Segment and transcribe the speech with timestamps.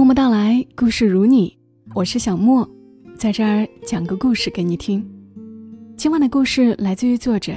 [0.00, 1.58] 默默到来，故事如你，
[1.94, 2.66] 我是小莫，
[3.18, 5.06] 在这儿讲个故事给你听。
[5.94, 7.52] 今晚的故事来自于作者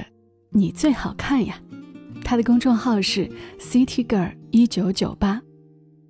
[0.49, 1.57] 你最好看呀，
[2.21, 5.41] 他的公众号是 City Girl 一九九八。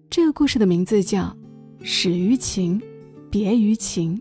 [0.10, 1.22] 这个故事的名字叫
[1.84, 2.82] 《始于情，
[3.30, 4.20] 别于情》。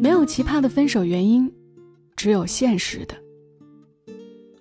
[0.00, 1.48] 没有奇葩的分手原因，
[2.16, 3.14] 只有现实的。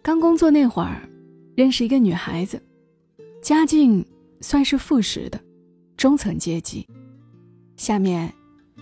[0.03, 1.09] 刚工作那会儿，
[1.55, 2.61] 认识一个女孩子。
[3.41, 4.05] 家境
[4.39, 5.39] 算是富实的，
[5.97, 6.87] 中层阶级。
[7.75, 8.31] 下面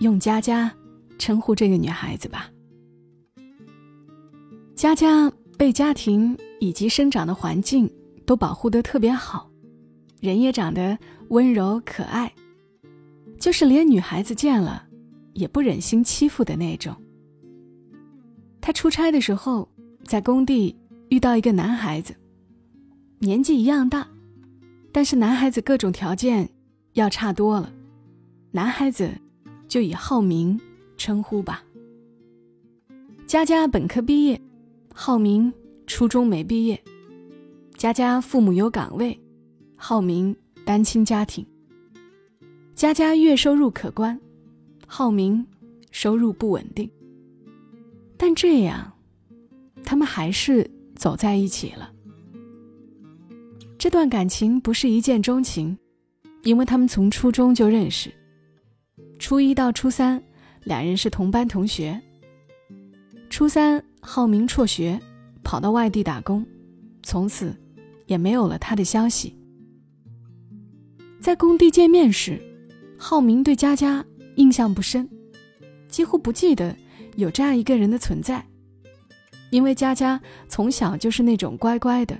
[0.00, 0.70] 用佳佳
[1.18, 2.50] 称呼这个女孩子吧。
[4.74, 7.90] 佳佳被家庭以及生长的环境
[8.26, 9.50] 都保护得特别好，
[10.20, 10.98] 人也长得
[11.28, 12.30] 温柔可爱，
[13.38, 14.86] 就是连女孩子见了
[15.32, 16.94] 也不忍心欺负的那种。
[18.60, 19.66] 她出差的时候，
[20.04, 20.76] 在工地
[21.08, 22.14] 遇到一个男孩子，
[23.20, 24.06] 年纪一样大。
[24.92, 26.48] 但是男孩子各种条件
[26.94, 27.72] 要差多了，
[28.50, 29.10] 男孩子
[29.68, 30.60] 就以浩明
[30.96, 31.62] 称呼吧。
[33.26, 34.40] 佳佳本科毕业，
[34.92, 35.52] 浩明
[35.86, 36.82] 初中没毕业。
[37.76, 39.18] 佳佳父母有岗位，
[39.76, 40.34] 浩明
[40.64, 41.46] 单亲家庭。
[42.74, 44.20] 佳佳月收入可观，
[44.86, 45.46] 浩明
[45.92, 46.90] 收入不稳定。
[48.16, 48.92] 但这样，
[49.84, 51.92] 他们还是走在一起了。
[53.80, 55.78] 这段感情不是一见钟情，
[56.42, 58.12] 因为他们从初中就认识，
[59.18, 60.22] 初一到初三，
[60.64, 61.98] 两人是同班同学。
[63.30, 65.00] 初三，浩明辍学，
[65.42, 66.44] 跑到外地打工，
[67.02, 67.58] 从此
[68.04, 69.34] 也没有了他的消息。
[71.18, 72.38] 在工地见面时，
[72.98, 75.08] 浩明对佳佳印象不深，
[75.88, 76.76] 几乎不记得
[77.16, 78.46] 有这样一个人的存在，
[79.48, 82.14] 因为佳佳从小就是那种乖乖的。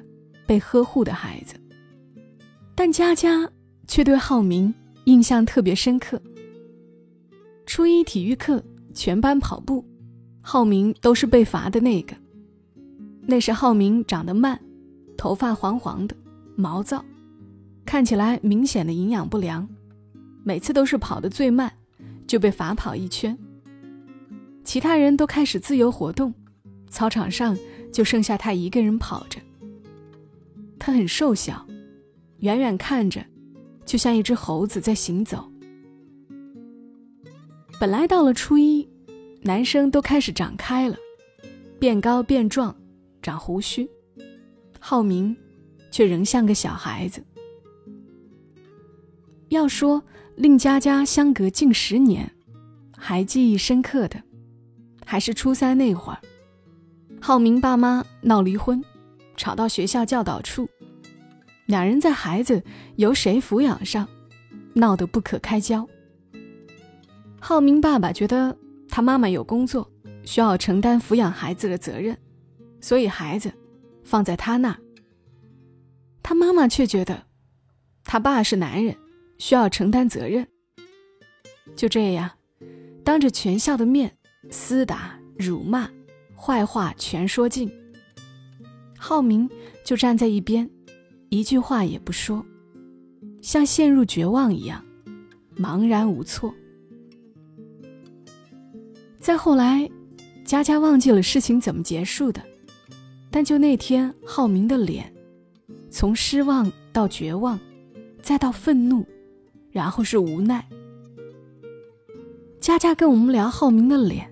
[0.50, 1.54] 被呵护的孩子，
[2.74, 3.48] 但佳佳
[3.86, 6.20] 却对浩明印象特别深刻。
[7.66, 8.60] 初一体育课，
[8.92, 9.84] 全班跑步，
[10.40, 12.16] 浩明都是被罚的那个。
[13.28, 14.60] 那时浩明长得慢，
[15.16, 16.16] 头发黄黄的，
[16.56, 17.04] 毛躁，
[17.84, 19.68] 看起来明显的营养不良，
[20.42, 21.72] 每次都是跑得最慢，
[22.26, 23.38] 就被罚跑一圈。
[24.64, 26.34] 其他人都开始自由活动，
[26.88, 27.56] 操场上
[27.92, 29.40] 就剩下他一个人跑着。
[30.80, 31.64] 他很瘦小，
[32.38, 33.24] 远远看着，
[33.84, 35.48] 就像一只猴子在行走。
[37.78, 38.88] 本来到了初一，
[39.42, 40.96] 男生都开始长开了，
[41.78, 42.74] 变高变壮，
[43.20, 43.88] 长胡须，
[44.78, 45.36] 浩明
[45.90, 47.22] 却仍像个小孩子。
[49.50, 50.02] 要说
[50.36, 52.32] 令佳佳相隔近十年，
[52.96, 54.22] 还记忆深刻的，
[55.04, 56.18] 还是初三那会儿，
[57.20, 58.82] 浩明爸妈闹离婚。
[59.40, 60.68] 吵到学校教导处，
[61.64, 62.62] 两人在孩子
[62.96, 64.06] 由谁抚养上
[64.74, 65.88] 闹得不可开交。
[67.40, 68.54] 浩明爸爸觉得
[68.86, 69.90] 他妈妈有工作，
[70.24, 72.14] 需要承担抚养孩子的责任，
[72.82, 73.50] 所以孩子
[74.04, 74.78] 放在他那儿。
[76.22, 77.22] 他妈妈却觉得
[78.04, 78.94] 他爸是男人，
[79.38, 80.46] 需要承担责任。
[81.74, 82.30] 就这样，
[83.02, 84.14] 当着全校的面
[84.50, 85.88] 厮打、辱骂、
[86.36, 87.79] 坏话全说尽。
[89.02, 89.48] 浩明
[89.82, 90.68] 就站在一边，
[91.30, 92.44] 一句话也不说，
[93.40, 94.84] 像陷入绝望一样，
[95.56, 96.54] 茫然无措。
[99.18, 99.90] 再后来，
[100.44, 102.42] 佳佳忘记了事情怎么结束的，
[103.30, 105.10] 但就那天，浩明的脸，
[105.90, 107.58] 从失望到绝望，
[108.20, 109.06] 再到愤怒，
[109.70, 110.68] 然后是无奈。
[112.60, 114.30] 佳佳跟我们聊浩明的脸，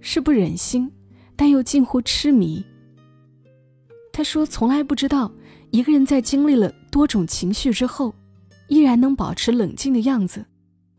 [0.00, 0.88] 是不忍心，
[1.34, 2.64] 但又近乎痴迷。
[4.12, 5.32] 他说：“从来不知道，
[5.70, 8.14] 一个人在经历了多种情绪之后，
[8.68, 10.44] 依然能保持冷静的样子，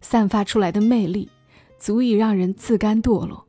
[0.02, 1.30] 散发出来的魅力，
[1.78, 3.46] 足以让人自甘堕落。”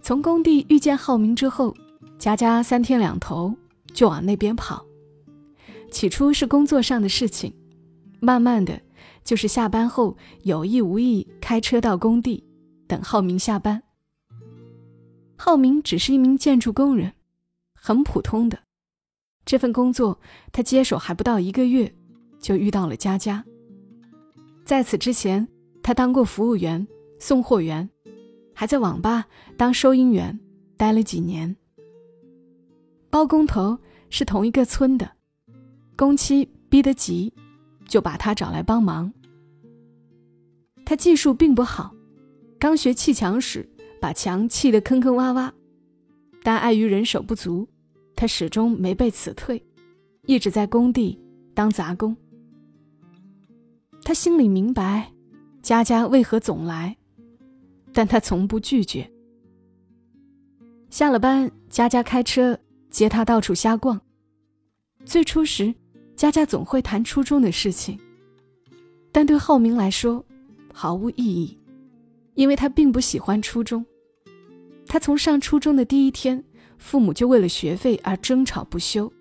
[0.00, 1.74] 从工地遇见浩明之后，
[2.18, 3.54] 佳佳三天两头
[3.92, 4.84] 就往那边跑。
[5.90, 7.54] 起初是工作上的事情，
[8.20, 8.80] 慢慢的，
[9.22, 12.42] 就是下班后有意无意开车到工地，
[12.86, 13.82] 等浩明下班。
[15.36, 17.12] 浩明只是一名建筑工人，
[17.74, 18.58] 很普通的。
[19.44, 20.18] 这份工作
[20.52, 21.92] 他接手还不到一个月，
[22.40, 23.44] 就遇到了佳佳。
[24.64, 25.46] 在此之前，
[25.82, 26.86] 他当过服务员、
[27.18, 27.88] 送货员，
[28.54, 29.26] 还在网吧
[29.56, 30.38] 当收银员
[30.76, 31.54] 待了几年。
[33.10, 33.78] 包工头
[34.08, 35.10] 是同一个村的，
[35.96, 37.32] 工期逼得急，
[37.86, 39.12] 就把他找来帮忙。
[40.86, 41.94] 他技术并不好，
[42.58, 43.68] 刚学砌墙时。
[44.04, 45.50] 把墙砌得坑坑洼洼，
[46.42, 47.66] 但碍于人手不足，
[48.14, 49.64] 他始终没被辞退，
[50.26, 51.18] 一直在工地
[51.54, 52.14] 当杂工。
[54.02, 55.10] 他心里明白，
[55.62, 56.94] 佳佳为何总来，
[57.94, 59.10] 但他从不拒绝。
[60.90, 62.58] 下了班，佳佳开车
[62.90, 63.98] 接他到处瞎逛。
[65.06, 65.74] 最初时，
[66.14, 67.98] 佳佳总会谈初中的事情，
[69.10, 70.22] 但对浩明来说
[70.74, 71.58] 毫无意义，
[72.34, 73.82] 因为他并不喜欢初中。
[74.86, 76.44] 他从上初中的第一天，
[76.78, 79.12] 父母就为了学费而争吵不休，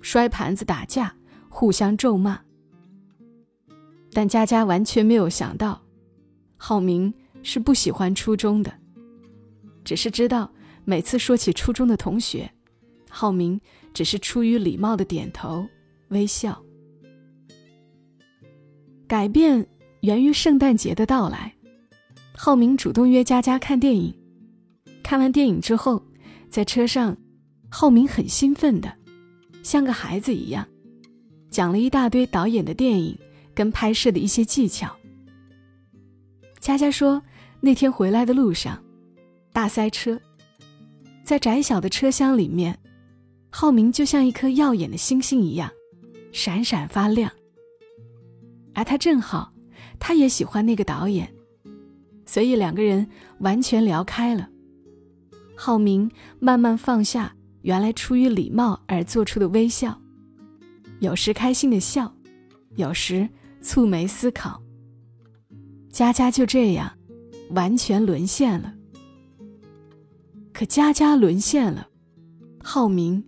[0.00, 1.14] 摔盘子、打架，
[1.48, 2.40] 互相咒骂。
[4.12, 5.82] 但佳佳完全没有想到，
[6.56, 7.12] 浩明
[7.42, 8.72] 是不喜欢初中的，
[9.84, 10.50] 只是知道
[10.84, 12.50] 每次说起初中的同学，
[13.10, 13.60] 浩明
[13.92, 15.66] 只是出于礼貌的点头
[16.08, 16.62] 微笑。
[19.06, 19.66] 改变
[20.00, 21.54] 源于圣诞节的到来，
[22.34, 24.21] 浩明主动约佳佳看电影。
[25.02, 26.02] 看完电影之后，
[26.48, 27.16] 在车上，
[27.68, 28.92] 浩明很兴奋的，
[29.62, 30.66] 像个孩子一样，
[31.50, 33.18] 讲了一大堆导演的电影。
[33.54, 34.96] 跟拍摄的一些技巧。
[36.58, 37.22] 佳佳说，
[37.60, 38.82] 那天回来的路上，
[39.52, 40.18] 大塞车，
[41.22, 42.78] 在窄小的车厢里面，
[43.50, 45.70] 浩明就像一颗耀眼的星星一样，
[46.32, 47.30] 闪闪发亮。
[48.72, 49.52] 而他正好，
[50.00, 51.30] 他也喜欢那个导演，
[52.24, 53.06] 所以两个人
[53.40, 54.48] 完全聊开了。
[55.64, 56.10] 浩明
[56.40, 59.96] 慢慢放下原来出于礼貌而做出的微笑，
[60.98, 62.12] 有时开心的笑，
[62.74, 63.28] 有时。
[63.62, 64.60] 蹙眉思考，
[65.88, 66.92] 佳佳就这样
[67.50, 68.74] 完全沦陷了。
[70.52, 71.86] 可佳佳沦陷了，
[72.60, 73.22] 浩明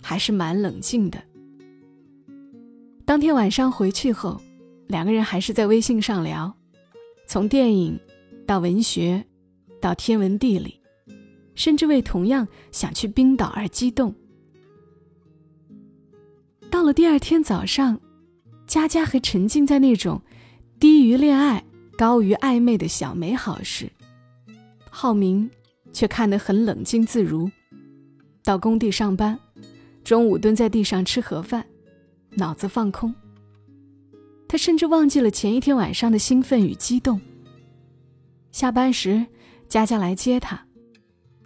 [0.00, 1.20] 还是蛮冷静的。
[3.04, 4.40] 当天晚上回去后，
[4.86, 6.56] 两个人还是在微信上聊，
[7.26, 7.98] 从电影
[8.46, 9.24] 到文学，
[9.80, 10.78] 到天文地理，
[11.54, 14.14] 甚至为同样想去冰岛而激动。
[16.70, 18.00] 到了第二天早上。
[18.64, 20.22] 佳佳还沉浸在那种
[20.80, 21.62] 低于恋爱、
[21.98, 23.90] 高于暧昧的小美好时，
[24.88, 25.50] 浩明
[25.92, 27.50] 却看得很冷静自如。
[28.42, 29.38] 到工地上班，
[30.02, 31.66] 中午蹲在地上吃盒饭，
[32.30, 33.14] 脑子放空。
[34.48, 37.20] 他甚至忘记了前一天晚上的兴奋与激动。
[38.52, 39.26] 下班时，
[39.68, 40.66] 佳佳来接他，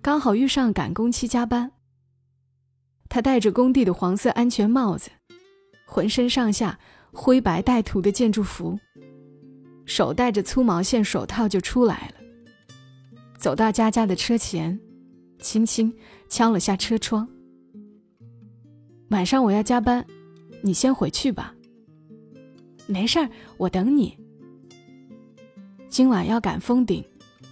[0.07, 1.73] 刚好遇上赶工期加班。
[3.09, 5.11] 他戴着工地的黄色安全帽子，
[5.85, 6.79] 浑身上下。
[7.11, 8.79] 灰白带土的建筑服，
[9.85, 12.15] 手戴着粗毛线手套就出来了。
[13.37, 14.79] 走到佳佳的车前，
[15.41, 15.93] 轻轻
[16.29, 17.27] 敲了下车窗。
[19.09, 20.07] 晚上我要加班，
[20.63, 21.53] 你先回去吧。
[22.87, 24.17] 没事儿，我等你。
[25.89, 27.05] 今晚要赶封顶，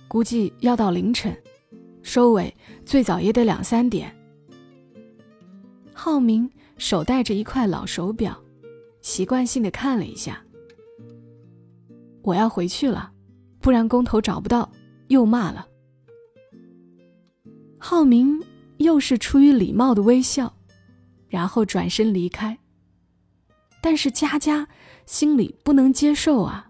[0.07, 1.37] 估计要到凌晨，
[2.05, 2.55] 收尾
[2.87, 4.15] 最早也得两三点。
[5.93, 6.49] 浩明
[6.79, 8.41] 手戴着一块老手表。
[9.01, 10.43] 习惯性的看了一下，
[12.23, 13.13] 我要回去了，
[13.61, 14.73] 不然工头找不到，
[15.09, 15.67] 又骂了。
[17.77, 18.43] 浩明
[18.79, 20.57] 又是出于礼貌的微笑，
[21.29, 22.59] 然后转身离开。
[23.83, 24.67] 但是佳佳
[25.05, 26.67] 心里不能接受啊，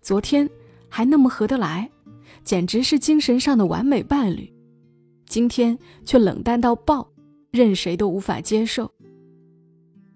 [0.00, 0.48] 昨天
[0.88, 1.90] 还那么合得来，
[2.42, 4.50] 简直是精神上的完美伴侣，
[5.28, 7.12] 今天却冷淡到爆，
[7.50, 8.90] 任谁都无法接受。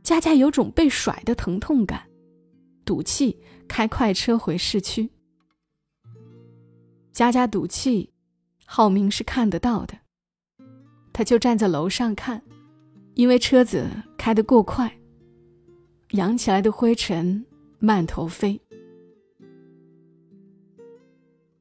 [0.02, 2.02] 佳佳有种被甩的疼痛感，
[2.84, 5.08] 赌气开快车回市区。
[7.12, 8.10] 佳佳赌气，
[8.64, 9.96] 浩明是看得到的，
[11.12, 12.42] 他就站在楼上看，
[13.14, 14.98] 因为车子开得过快，
[16.12, 17.44] 扬起来的灰尘
[17.78, 18.58] 漫头飞。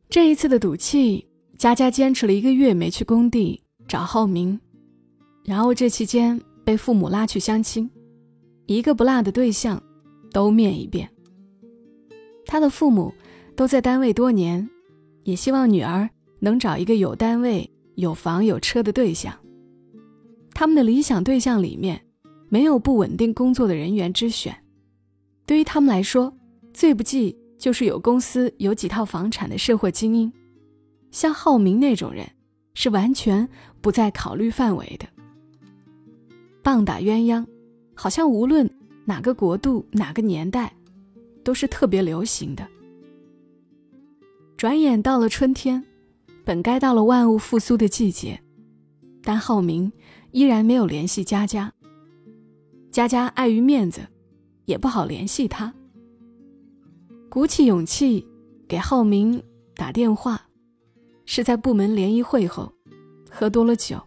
[0.09, 1.25] 这一次的赌气，
[1.61, 4.59] 佳佳坚持了一个月没去工地找浩明，
[5.45, 7.87] 然后这期间被父母拉去相亲。
[8.65, 9.79] 一个不落的对象，
[10.31, 11.07] 都面一遍。
[12.47, 13.13] 他的父母
[13.55, 14.67] 都在单位多年，
[15.21, 19.31] 也希望女儿能找一个有单位、有房有车的对象。
[20.55, 22.01] 他们的理想对象里面，
[22.49, 24.51] 没有不稳定工作的人员之选。
[25.45, 26.35] 对于他们来说，
[26.73, 30.33] 最不济就是有公司、有几套房产的社会精英。
[31.11, 32.27] 像浩明那种人，
[32.73, 33.47] 是完全
[33.81, 35.07] 不在考虑范围的。
[36.63, 37.45] 棒打鸳鸯。
[37.93, 38.67] 好像无论
[39.05, 40.73] 哪个国度、哪个年代，
[41.43, 42.67] 都是特别流行的。
[44.57, 45.85] 转眼到了春天，
[46.43, 48.41] 本该到了万物复苏的季节，
[49.21, 49.91] 但浩明
[50.31, 51.71] 依然没有联系佳佳。
[52.91, 54.01] 佳佳碍于面子，
[54.65, 55.71] 也不好联系他。
[57.29, 58.27] 鼓起勇气
[58.67, 59.43] 给浩明
[59.75, 60.49] 打电话，
[61.33, 62.69] 是在部门联谊会后，
[63.29, 63.97] 喝多了酒，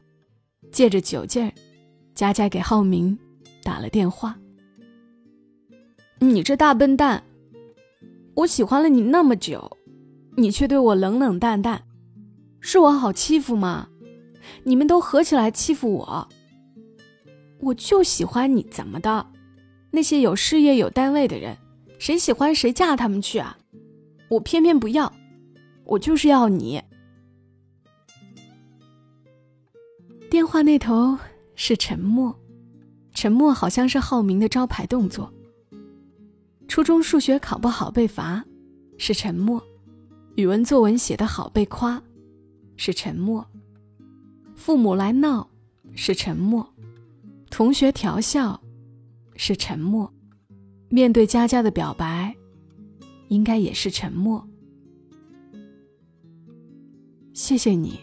[0.71, 1.51] 借着酒劲儿，
[2.15, 3.19] 佳佳给浩明。
[3.63, 4.39] 打了电话。
[6.19, 7.25] 你这大笨蛋！
[8.35, 9.79] 我喜欢了你那么久，
[10.37, 11.83] 你却对我冷冷淡淡，
[12.61, 13.89] 是我好欺负吗？
[14.65, 16.29] 你们都合起来欺负我。
[17.61, 19.27] 我就喜欢你，怎么的？
[19.93, 21.57] 那些有事业有单位的人，
[21.99, 23.57] 谁喜欢谁嫁他们去啊？
[24.29, 25.11] 我偏偏不要，
[25.87, 26.83] 我就是要你。
[30.55, 31.19] 话那头
[31.57, 32.33] 是沉默，
[33.13, 35.35] 沉默好像是浩明的招牌动作。
[36.69, 38.45] 初中数学考不好被罚，
[38.97, 39.61] 是沉默；
[40.37, 42.01] 语文作文写得好被夸，
[42.77, 43.45] 是沉默；
[44.55, 45.51] 父母来闹，
[45.97, 46.65] 是沉默；
[47.51, 48.63] 同学调笑，
[49.35, 50.09] 是沉默；
[50.89, 52.33] 面对佳佳的表白，
[53.27, 54.49] 应该也是沉默。
[57.33, 57.99] 谢谢你。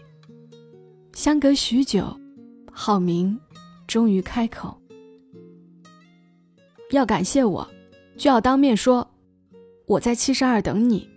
[1.14, 2.20] 相隔许久，
[2.72, 3.40] 浩明
[3.88, 4.82] 终于开口
[6.92, 7.68] ：“要感谢我。”
[8.18, 9.10] 就要当面说，
[9.88, 11.10] 我在七十二等你。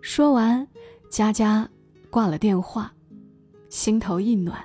[0.00, 0.66] 说完，
[1.08, 1.68] 佳佳
[2.10, 2.92] 挂了电话，
[3.68, 4.58] 心头一暖。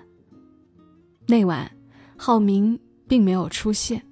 [1.28, 1.70] 那晚，
[2.18, 4.04] 浩明并没有出现。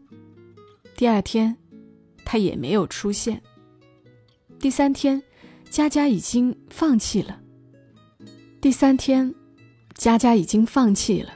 [0.96, 1.58] 第二天，
[2.24, 3.42] 他也没有出现。
[4.60, 5.24] 第三天，
[5.72, 7.42] 佳佳已经放弃了。
[8.60, 9.34] 第三天，
[9.96, 11.32] 佳佳已经放弃了，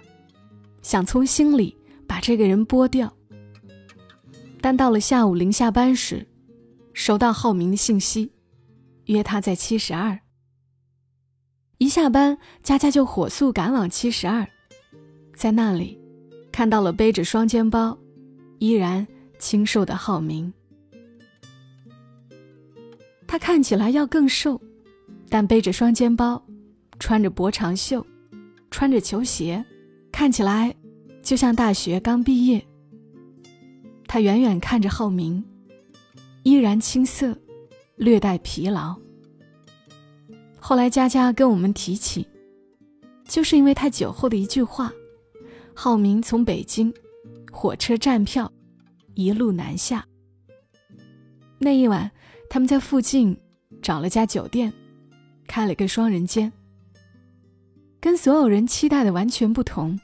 [0.86, 1.75] 想从心里
[2.06, 3.12] 把这个人剥掉。
[4.62, 6.27] 但到了下午临下班时，
[6.94, 8.32] 收到浩明的信息，
[9.06, 10.20] 约他在七十二。
[11.80, 14.48] 一下班，佳佳就火速赶往七十二，
[15.34, 16.00] 在那里，
[16.51, 17.98] 看到了背着双肩包，
[18.60, 19.08] 依然
[19.39, 20.54] 清瘦的浩明。
[23.25, 24.62] 他看起来要更瘦，
[25.30, 26.46] 但背着双肩包，
[27.00, 28.06] 穿着薄长袖，
[28.70, 29.65] 穿着球鞋，
[30.15, 30.74] 看起来
[31.22, 32.65] 就像大学刚毕业。
[34.07, 35.43] 他远远看着浩明，
[36.43, 37.38] 依然青涩，
[37.98, 38.95] 略带疲劳。
[40.57, 42.25] 后来佳佳跟我们提起，
[43.27, 44.89] 就是因为他酒后的一句话，
[45.74, 46.93] 浩明从北京
[47.51, 48.50] 火车站票
[49.15, 50.07] 一路南下。
[51.60, 52.10] 那一晚，
[52.50, 53.38] 他们在附近
[53.81, 54.72] 找了家酒店，
[55.45, 56.50] 开了个双人间。
[58.05, 60.00] 跟所有人期待的完全不同，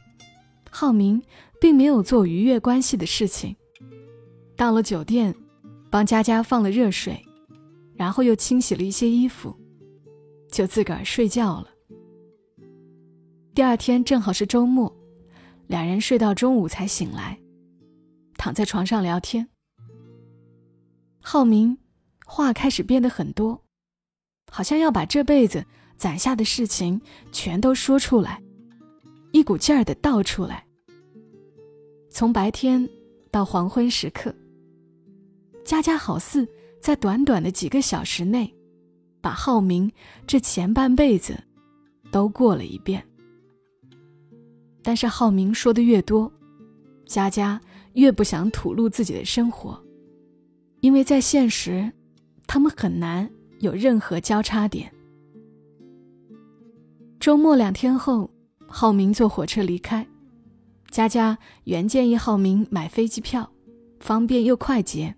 [0.72, 1.22] 浩明
[1.60, 3.55] 并没有做逾越关系的事情。
[4.58, 5.36] 到了酒店，
[5.91, 7.24] 帮佳佳放了热水，
[7.93, 9.55] 然后又清洗了一些衣服，
[10.50, 11.67] 就自个儿睡觉了。
[13.53, 14.91] 第二天正好是周末，
[15.67, 17.39] 两人睡到中午才醒来，
[18.36, 19.48] 躺在床上聊天。
[21.22, 21.77] 浩明
[22.25, 23.63] 话开始变得很多，
[24.53, 25.65] 好像要把这辈子
[25.96, 27.00] 攒下的事情
[27.31, 28.43] 全都说出来，
[29.31, 30.65] 一股劲儿的倒出来。
[32.10, 32.88] 从白天
[33.31, 34.36] 到黄昏时刻。
[35.63, 36.46] 佳佳好似
[36.81, 38.53] 在短短的几个小时内，
[39.22, 39.89] 把浩明
[40.27, 41.41] 这前半辈子
[42.12, 43.01] 都过了一遍。
[44.81, 46.29] 但是浩明说的越多，
[47.05, 47.62] 佳佳
[47.93, 49.81] 越不想吐露自己的生活，
[50.81, 51.89] 因为在现实，
[52.48, 53.31] 他们很难
[53.62, 54.91] 有任何交叉点。
[57.20, 58.30] 周末两天后，
[58.68, 60.06] 浩明坐火车离开，
[60.89, 63.51] 佳佳原建议浩明买飞机票，
[64.00, 65.15] 方便又快捷。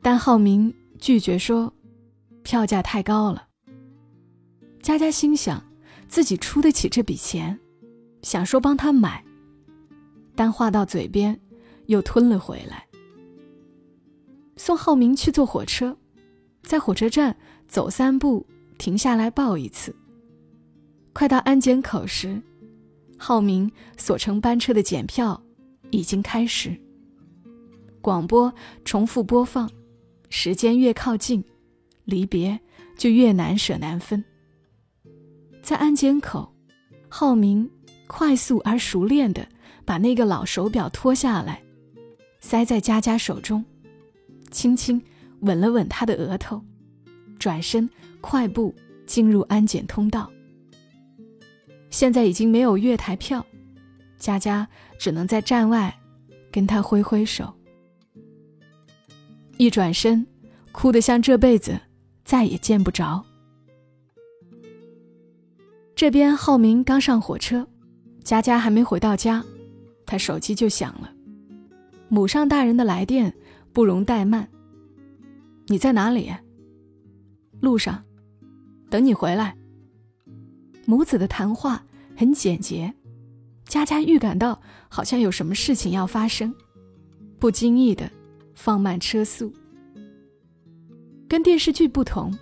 [0.00, 1.72] 但浩明拒绝说，
[2.42, 3.46] 票价太高了。
[4.80, 5.62] 佳佳心想，
[6.08, 7.60] 自己出得起这笔钱，
[8.22, 9.22] 想说帮他买，
[10.34, 11.38] 但话到嘴边，
[11.84, 12.86] 又吞了回来。
[14.56, 15.98] 送浩明去坐火车，
[16.62, 17.36] 在火车站
[17.70, 18.44] 走三步，
[18.78, 19.94] 停下来抱一次。
[21.12, 22.42] 快到安检口时，
[23.16, 25.40] 浩明所乘班车的检票
[25.90, 26.76] 已经开始。
[28.00, 28.52] 广播
[28.84, 29.70] 重复播放。
[30.30, 31.44] 时间越靠近，
[32.04, 32.58] 离别
[32.96, 34.24] 就越难舍难分。
[35.62, 36.52] 在安检口，
[37.08, 37.70] 浩明
[38.08, 39.46] 快速而熟练地
[39.84, 41.62] 把那个老手表脱下来，
[42.40, 43.64] 塞在佳佳手中，
[44.50, 45.00] 轻轻
[45.42, 46.62] 吻了吻她的额头，
[47.40, 48.72] 转身快步
[49.06, 50.30] 进入安检通道。
[51.88, 53.44] 现在已经没有月台票，
[54.16, 55.98] 佳佳只能在站外
[56.52, 57.52] 跟他挥挥手。
[59.56, 60.24] 一转身，
[60.70, 61.80] 哭得像这辈子
[62.24, 63.24] 再也见不着。
[65.96, 67.66] 这边浩明刚上火车，
[68.22, 69.44] 佳佳还没回到家，
[70.06, 71.12] 他手机就响了。
[72.08, 73.34] 母上大人的来电
[73.72, 74.48] 不容怠慢。
[75.66, 76.32] 你在哪里？
[77.60, 78.02] 路上，
[78.88, 79.56] 等你回来。
[80.86, 81.84] 母子的谈话
[82.16, 82.92] 很简洁，
[83.64, 86.54] 佳佳预感到好像有什么事情要发生，
[87.38, 88.10] 不经意的
[88.54, 89.52] 放慢车速。
[91.28, 92.36] 跟电视剧不同，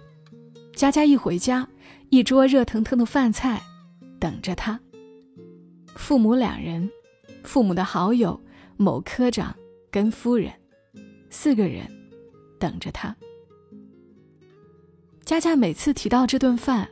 [0.74, 1.68] 佳佳一回家，
[2.08, 3.62] 一桌热腾腾的饭菜
[4.18, 4.80] 等着她。
[5.94, 6.88] 父母两人，
[7.42, 8.40] 父母的好友
[8.76, 9.54] 某科长
[9.90, 10.50] 跟夫人，
[11.28, 11.86] 四个人
[12.58, 13.14] 等着他。
[15.28, 16.88] 佳佳每次提到这顿饭，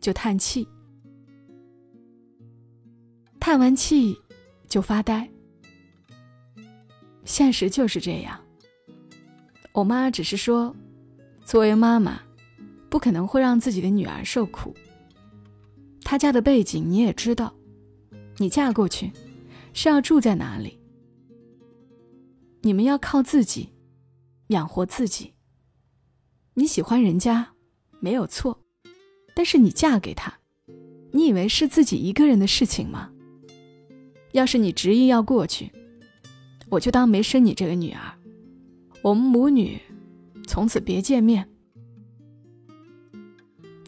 [0.00, 0.68] 就叹气，
[3.40, 4.16] 叹完气
[4.68, 5.28] 就发呆。
[7.24, 8.40] 现实就是这样。
[9.72, 10.72] 我妈只是说。
[11.44, 12.20] 作为妈妈，
[12.88, 14.72] 不可能会让自己的女儿受苦。
[16.04, 17.52] 她家的背景你也知道，
[18.36, 19.10] 你嫁过去
[19.72, 20.78] 是要住在哪里？
[22.60, 23.70] 你们要靠自己
[24.46, 25.34] 养活自己。
[26.54, 27.48] 你喜欢人家
[28.00, 28.60] 没有错，
[29.34, 30.38] 但是你嫁给他，
[31.12, 33.10] 你以为是自己一个人的事情吗？
[34.32, 35.70] 要是你执意要过去，
[36.68, 38.00] 我就当没生你这个女儿。
[39.02, 39.80] 我们母女。
[40.46, 41.48] 从此别见面。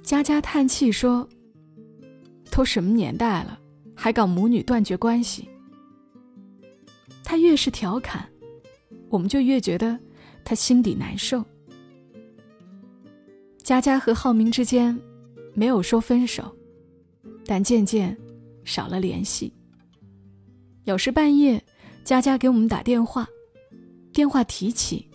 [0.00, 1.28] 佳佳叹气说
[2.52, 3.58] ：“都什么年代了，
[3.96, 5.48] 还搞母女断绝关系？”
[7.24, 8.28] 他越是调侃，
[9.08, 9.98] 我们就越觉得
[10.44, 11.44] 他心底难受。
[13.62, 14.98] 佳佳和浩明之间
[15.54, 16.54] 没有说分手，
[17.46, 18.16] 但渐渐
[18.64, 19.52] 少了联系。
[20.84, 21.62] 有时半夜，
[22.02, 23.26] 佳佳给我们打电话，
[24.12, 25.08] 电话提起。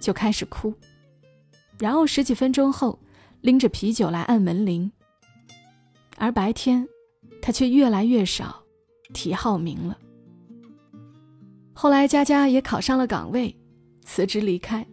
[0.00, 0.74] 就开始哭，
[1.78, 2.98] 然后十几分钟后，
[3.40, 4.92] 拎着啤酒来按门铃。
[6.18, 6.86] 而白天，
[7.40, 8.62] 他却越来越少
[9.14, 9.98] 提浩明了。
[11.72, 13.56] 后来佳佳也考上了岗位，
[14.02, 14.86] 辞职离开。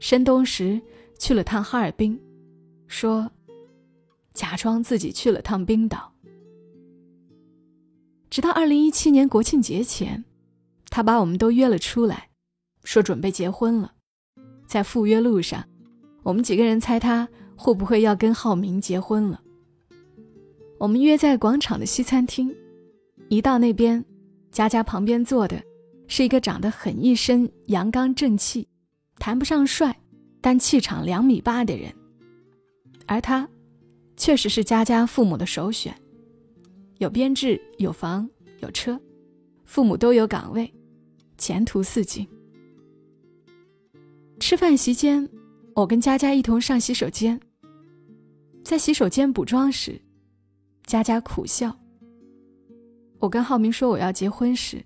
[0.00, 0.80] 深冬时
[1.18, 2.20] 去了趟哈尔滨，
[2.86, 3.30] 说
[4.32, 6.12] 假装自己去了趟冰岛。
[8.30, 10.24] 直到二零一七年国庆节前，
[10.90, 12.30] 他把我们都约了出来，
[12.82, 13.92] 说准备结婚了。
[14.66, 15.64] 在赴约路上，
[16.22, 19.40] 我们几个人猜他会不会要跟浩明结婚了。
[20.78, 22.52] 我们约在广场的西餐厅，
[23.28, 24.04] 一到那边，
[24.50, 25.62] 佳佳旁边坐的
[26.08, 28.66] 是一个长得很一身阳刚正气，
[29.18, 30.00] 谈不上帅，
[30.44, 31.90] 但气场两米八的人。
[33.06, 33.48] 而他，
[34.14, 35.96] 确实是佳佳父母的首选，
[36.98, 38.28] 有编制，有房，
[38.60, 39.00] 有车，
[39.64, 40.70] 父母都有岗位，
[41.38, 42.28] 前途似锦。
[44.38, 45.26] 吃饭席间，
[45.74, 47.40] 我跟佳佳一同上洗手间。
[48.62, 49.98] 在洗手间补妆时，
[50.84, 51.74] 佳佳苦笑。
[53.18, 54.84] 我跟浩明说我要结婚时，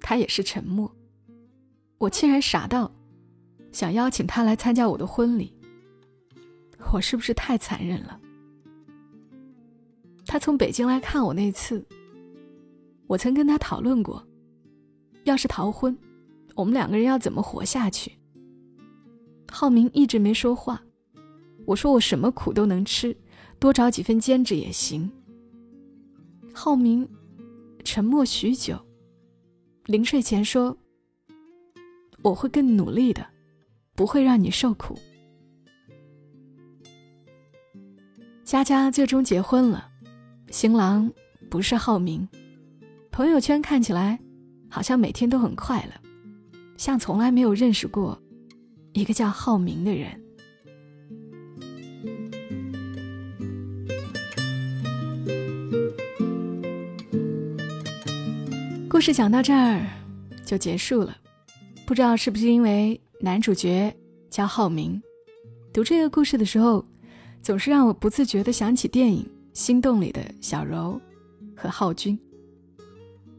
[0.00, 0.94] 他也是沉默。
[1.98, 2.92] 我竟然傻到
[3.72, 5.52] 想邀请他来参加我的婚礼，
[6.92, 8.20] 我是不是太残忍了？
[10.26, 11.84] 他从北京来看我那次，
[13.06, 14.26] 我曾跟他讨论过，
[15.24, 15.96] 要是逃婚，
[16.54, 18.12] 我们两个人要怎么活下去。
[19.50, 20.82] 浩明一直没说话，
[21.64, 23.16] 我说我什么苦都能吃，
[23.58, 25.10] 多找几份兼职也行。
[26.52, 27.08] 浩明
[27.84, 28.78] 沉默许久，
[29.86, 30.76] 临睡前说
[32.22, 33.26] ：“我会更努力的，
[33.98, 34.96] 不会让你受苦。”
[38.44, 39.90] 佳佳最终结婚了，
[40.50, 41.12] 新郎
[41.50, 42.28] 不是浩明，
[43.10, 44.20] 朋友圈看起来
[44.70, 45.92] 好像每天都很快乐，
[46.76, 48.16] 像从来没有认识过。
[48.92, 50.08] 一个叫浩明的人。
[58.88, 59.84] 故事讲到这儿
[60.44, 61.16] 就结束了，
[61.86, 63.92] 不知道是不是因为男主角
[64.30, 65.02] 叫浩明，
[65.72, 66.84] 读这个故事的时候，
[67.42, 71.00] 总是让我不自觉的想起电影《心动》里的小柔
[71.56, 72.16] 和浩君。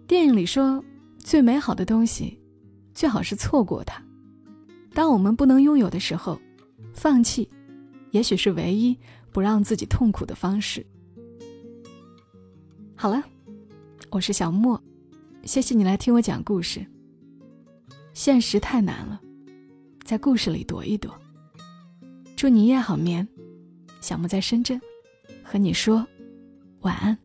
[0.06, 0.84] 电影里说，
[1.18, 2.38] 最美好的东西，
[2.94, 4.04] 最好是错过它。
[4.94, 6.38] 当我们不能拥有的时候，
[6.94, 7.48] 放弃，
[8.12, 8.98] 也许是唯一
[9.32, 10.86] 不让自己痛苦的方式。
[12.98, 13.24] 好了，
[14.10, 14.82] 我是小莫，
[15.44, 16.86] 谢谢你来听我讲故事。
[18.14, 19.22] 现实太难了，
[20.10, 21.16] 在故事里躲一躲。
[22.36, 23.28] 祝你夜好眠，
[24.02, 24.82] 小木在深圳，
[25.44, 26.04] 和你说
[26.80, 27.16] 晚安。